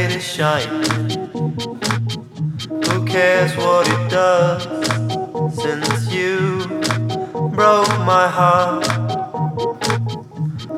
[0.00, 0.84] it is shining.
[2.86, 4.62] Who cares what it does?
[5.54, 6.66] Since you
[7.50, 8.86] broke my heart,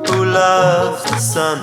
[0.07, 1.59] who loves the sun?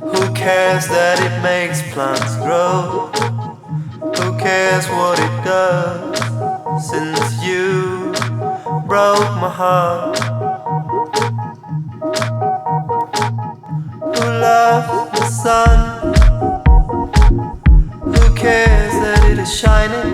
[0.00, 3.10] Who cares that it makes plants grow?
[4.18, 6.18] Who cares what it does?
[6.90, 8.12] Since you
[8.86, 10.13] broke my heart.
[15.44, 15.78] sun.
[18.00, 20.13] Who cares that it is shining?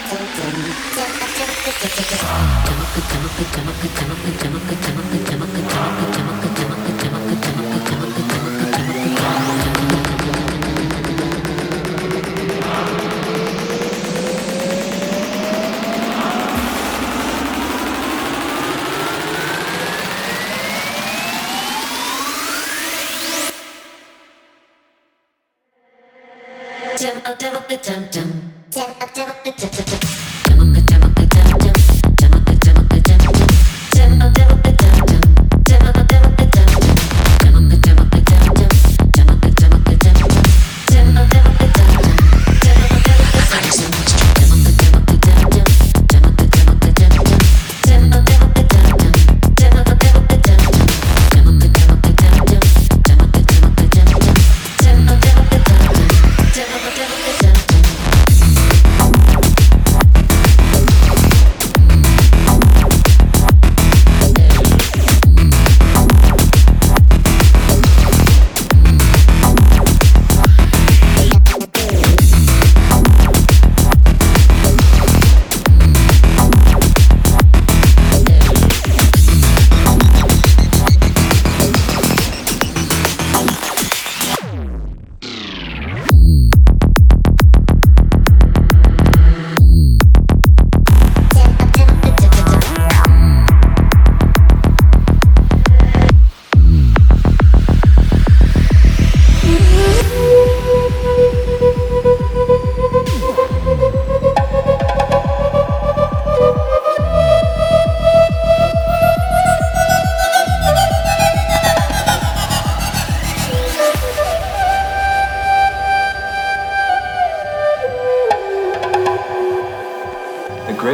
[26.97, 30.20] Jump up, jump up, dum dum Jump up, jump up, jump, jump.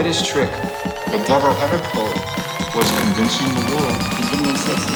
[0.08, 0.50] greatest trick
[1.12, 2.16] the devil ever pulled
[2.74, 4.88] was convincing the world he didn't exist.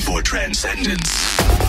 [0.00, 1.63] for transcendence.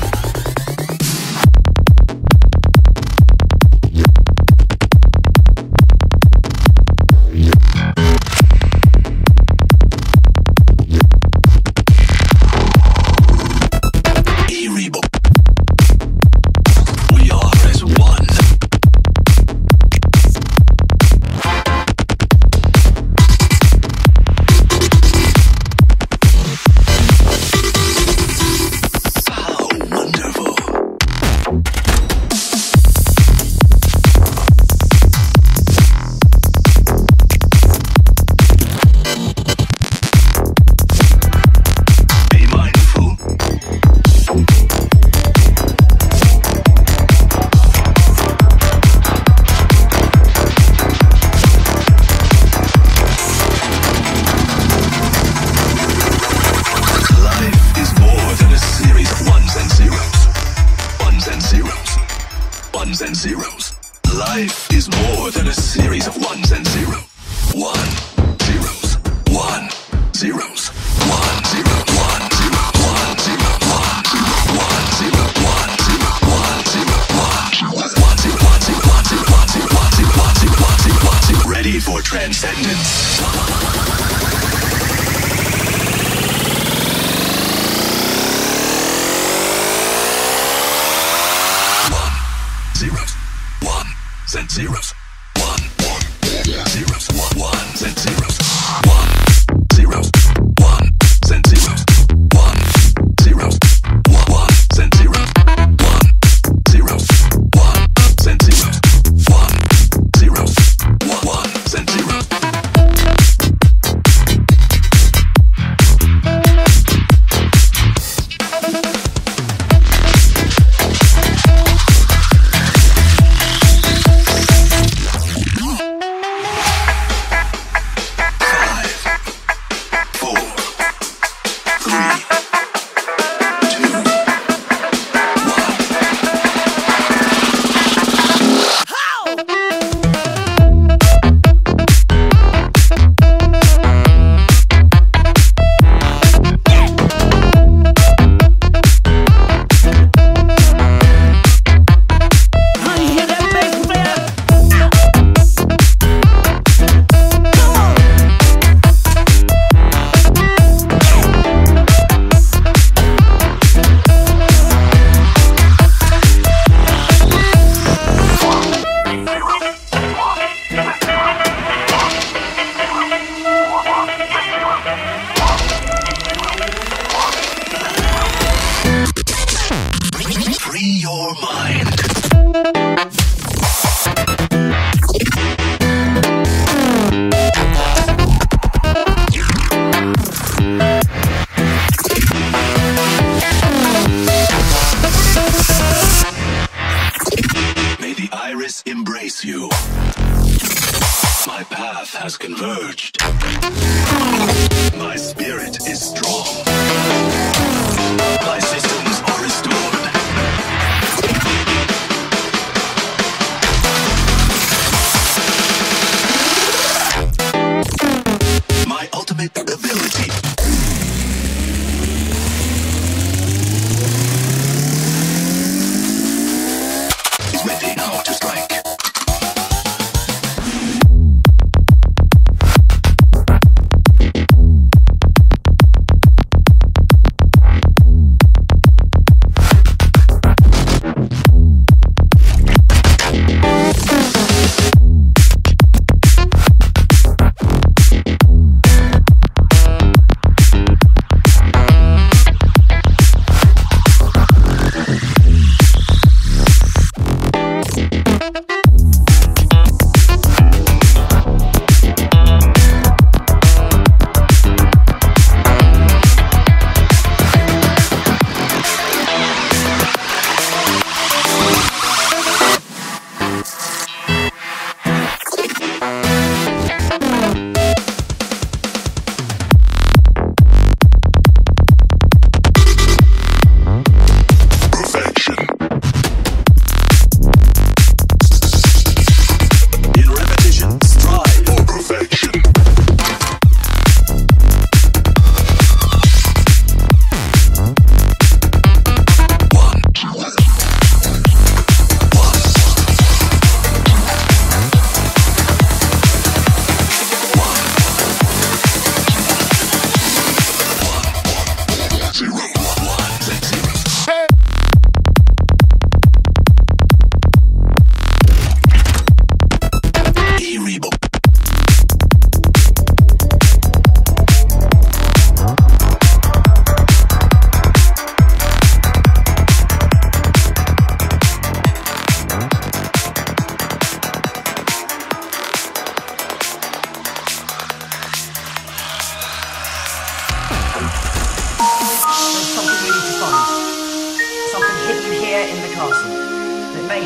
[82.06, 83.15] transcendence.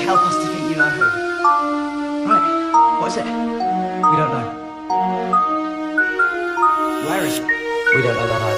[0.10, 0.76] help us defeat.
[0.76, 2.46] Right,
[3.00, 3.26] what is it?
[3.26, 4.48] We don't know.
[7.06, 7.46] Where is it?
[7.46, 8.49] We don't know that either.